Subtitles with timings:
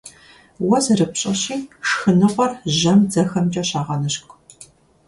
[0.67, 1.55] Уэ зэрыпщӀэщи,
[1.87, 4.37] шхыныгъуэр жьэм дзэхэмкӀэ щагъэныщкӀу.